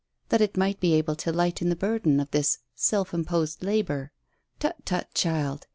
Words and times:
That 0.29 0.41
it 0.41 0.57
might 0.57 0.79
be 0.79 0.95
able 0.95 1.13
to 1.17 1.31
lighten 1.31 1.69
the 1.69 1.75
burden 1.75 2.19
of 2.19 2.31
this 2.31 2.57
self 2.73 3.13
imposed 3.13 3.61
labour. 3.63 4.11
Tut, 4.59 4.77
tut, 4.83 5.13
child. 5.13 5.67